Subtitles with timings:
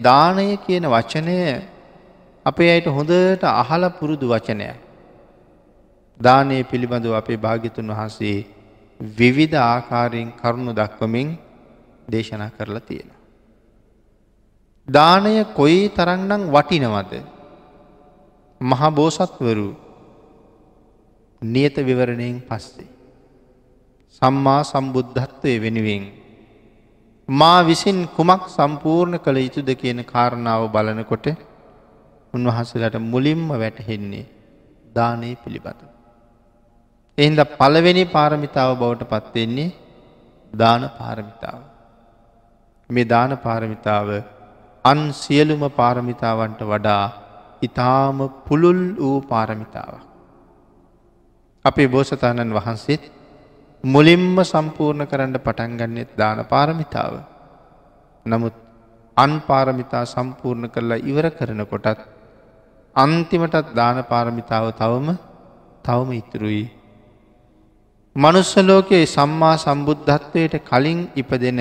[0.00, 1.36] දානය කියන වචනය
[2.46, 4.68] අපේ අයට හොඳට අහල පුරුදු වචනය.
[6.20, 8.38] දානය පිළිබඳව අපේ භාගිතුන් වහන්සේ
[9.00, 11.28] විවිධ ආකාරයෙන් කරුණු දක්වමින්
[12.08, 13.10] දේශනා කරලා තියෙන.
[14.88, 17.12] දානය කොයි තරන්නම් වටිනවද.
[18.60, 19.68] මහබෝසත්වරු
[21.42, 22.88] නියත විවරණයෙන් පස්සේ.
[24.22, 26.19] සම්මා සම්බුද්ධත්වය වෙනුවෙන්.
[27.30, 31.26] මා විසින් කුමක් සම්පූර්ණ කළ යුතුද කියන කාරණාව බලනකොට
[32.34, 34.26] උන්වහන්සලට මුලින්ම වැටහෙන්නේ
[34.94, 35.80] දානය පිළිබඳ.
[37.18, 39.70] එහින්ද පළවෙනි පාරමිතාව බවට පත්වෙන්නේ
[40.54, 41.60] දාන පාරමිතාව.
[42.90, 44.08] මේ දාන පාරමිතාව
[44.84, 47.06] අන් සියලුම පාරමිතාවන්ට වඩා
[47.62, 50.02] ඉතාම පුළුල් වූ පාරමිතාවක්.
[51.64, 53.02] අපේ බෝසතාණන් වහන්සේත්
[53.84, 57.24] මුලින්ම සම්පූර්ණ කරන්න පටන්ගන්නෙත් දාන පාරමිතාව.
[58.26, 58.52] නමුත්
[59.16, 62.00] අන් පාරමිතා සම්පූර්ණ කරලා ඉවර කරන කොටත්
[62.96, 65.16] අන්තිමටත් දාන පාරමිතාව තවම
[65.82, 66.66] තවම ඉතුරුයි.
[68.16, 71.60] මනුස්සලෝකයේ සම්මා සම්බුද්ධත්වයට කලින් ඉපදෙන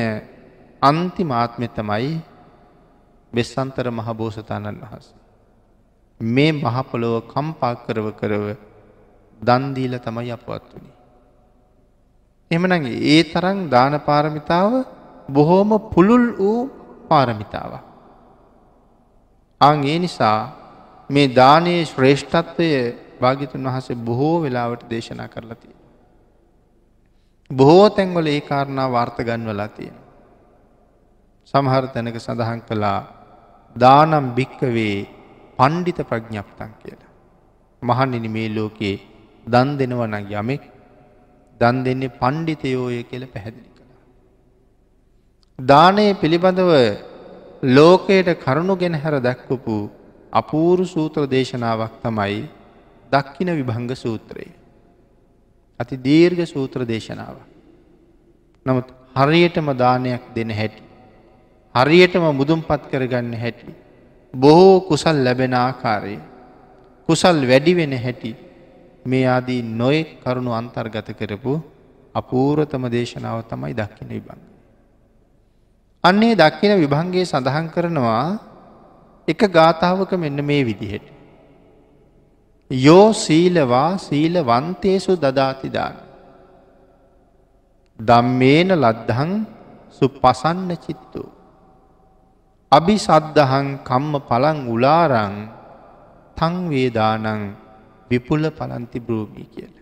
[0.82, 2.22] අන්තිමාත්මෙතමයි
[3.34, 5.08] බෙස්සන්තර මහබෝසතාණන් වහස.
[6.20, 8.46] මේ මහපොලොව කම්පා කරව කරව
[9.42, 10.99] දන්දීල තමයි අපවත් වනි.
[12.52, 14.74] එමනගේ ඒ තරන් දාන පාරමිතාව
[15.30, 16.70] බොහෝම පුළුල් වූ
[17.10, 17.74] පාරමිතාව.
[19.62, 20.40] අං ඒ නිසා
[21.10, 22.70] මේ දානයේ ශ්‍රේෂ්ඨත්වය
[23.22, 25.76] භාගිතුන් වහසේ බොහෝ වෙලාවට දේශනා කරලතිය.
[27.52, 29.98] බොහෝ තැන්වල ඒ කාරණා වාර්ත ගන්වලා තියෙන.
[31.54, 33.00] සමහර තැනක සඳහන් කළා
[33.76, 34.98] දානම් භික්කවේ
[35.60, 37.12] පණ්ඩිත ප්‍රඥ්ඥප්තන් කියලා.
[37.82, 38.98] මහනිනි මේ ලෝකයේ
[39.48, 40.64] දන් දෙනවන යමෙක්
[41.62, 44.02] දන් දෙන්නේ පණ්ඩිතයෝය කියල පැහැදිලි කළා.
[45.60, 46.72] දානය පිළිබඳව
[47.64, 49.78] ලෝකයට කරුණු ගෙන හැර දැක්වපු
[50.34, 52.40] අපූරු සූත්‍ර දේශනාවක් තමයි
[53.12, 54.54] දක්කින විභංග සූත්‍රයේ.
[55.80, 57.36] අති දීර්ඝ සූත්‍ර දේශනාව.
[58.66, 60.84] නමුත් හරියටම දානයක් දෙන හැටි.
[61.76, 63.74] හරියටම මුදුම් පත් කරගන්න හැටි.
[64.34, 66.20] බොහෝ කුසල් ලැබෙන ආකාරය.
[67.10, 68.32] කුසල් වැඩි වෙන හැටි
[69.06, 71.54] මේ ආදී නොයෙක් කරුණු අන්තර්ගත කරපු
[72.16, 74.42] අපූරතම දේශනාව තමයි දක්කින විභංග.
[76.04, 78.26] අන්නේ දක්කින විභංගේ සඳහන් කරනවා
[79.28, 81.06] එක ගාථාවක මෙන්න මේ විදිහට.
[82.72, 85.96] යෝ සීලවා සීල වන්තේසු දදාතිදාන.
[88.00, 89.32] දම්මේන ලද්දහං
[89.92, 91.24] සුපසන්න චිත්තු.
[92.72, 95.36] අභි සද්ධහං කම්ම පලං උලාරං
[96.38, 97.26] තංවේදානං
[98.10, 99.74] විපුල පලන්ති බ්‍රෝමී කියල.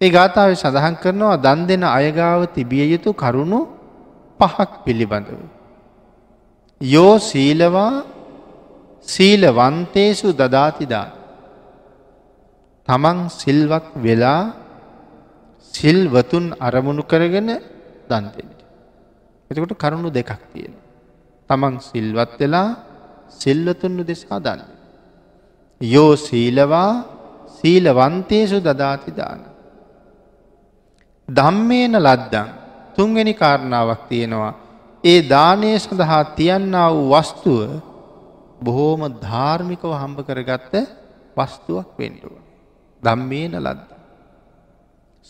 [0.00, 3.60] ඒ ගාථාව සඳහන් කරනවා දන් දෙන අයගාව තිබිය යුතු කරුණු
[4.40, 5.40] පහක් පිළිබඳව.
[6.80, 8.04] යෝ සීලවා
[9.08, 11.08] සීලවන්තේසු දදාතිදා.
[12.88, 14.42] තමන් සිල්වත් වෙලා
[15.74, 17.48] සිල්වතුන් අරමුණු කරගෙන
[18.10, 18.60] දන්තෙනට.
[19.50, 20.74] එතකොට කරුණු දෙකක් තියෙන.
[21.50, 22.68] තමන් සිල්වත් වෙලා
[23.32, 24.79] සිල්වතුන්ු දෙසා දන්න.
[25.80, 27.04] යෝ සීලවා
[27.50, 29.40] සීලවන්තේසු දදාතිදාන.
[31.28, 32.48] දම්මේන ලද්දන්
[32.96, 34.54] තුන්ගනි කාරණාවක් තියෙනවා.
[35.04, 37.70] ඒ දානය සඳහා තියන්න වූ වස්තුව
[38.60, 40.74] බොහෝම ධාර්මිකව හම්බ කරගත්ත
[41.36, 42.34] වස්තුවක් වෙන්ඩුව.
[43.02, 43.90] දම්මේන ලද්ද.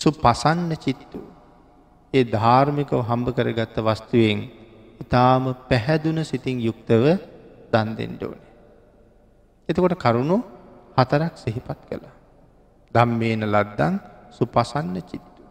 [0.01, 1.21] සු පසන්න චිත්තු.
[2.15, 4.39] ඒ ධාර්මිකව හම්බ කරගත්ත වස්තුවෙන්
[5.01, 7.05] ඉතාම පැහැදුන සිතින් යුක්තව
[7.73, 8.50] දන් දෙෙන්ඩෝන.
[9.71, 10.39] එතකොට කරුණු
[10.97, 12.15] හතරක් සිහිපත් කළා.
[12.95, 13.95] දම්මේන ලද්දන්
[14.31, 15.43] සුපසන්න චිත්තු.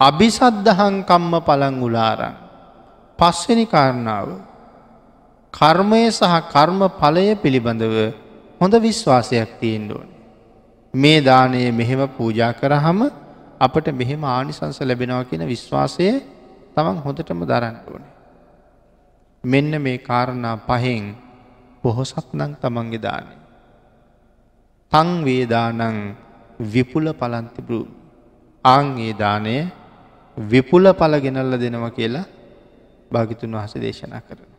[0.00, 2.34] අභිසද්ධහං කම්ම පලං උලාරං.
[3.18, 4.28] පස්වෙනි කාරණාව
[5.54, 7.96] කර්මය සහ කර්ම ඵලය පිළිබඳව
[8.60, 10.08] හොඳ විශ්වාසයක් තියෙන් ඕන.
[10.94, 13.00] මේ දානය මෙහෙම පූජා කරහම
[13.60, 16.08] අපට මෙහෙම ආනිසංස ලැබෙනවා කියන විශ්වාසය
[16.74, 18.02] තමන් හොඳටම දරන්න ඕන.
[19.44, 21.04] මෙන්න මේ කාරණා පහෙන්
[21.82, 23.32] බොහොසත් නං තමන්ගේ දානය.
[24.92, 26.14] තං වේදානං
[26.62, 27.86] විපුල පලන්ති බ්‍රූ.
[28.64, 29.56] ආංගේ දානය
[30.36, 32.26] විපුල පල ගෙනල්ල දෙනවා කියලා
[33.10, 34.51] භාගිතුන් වහස දේශනා කරන.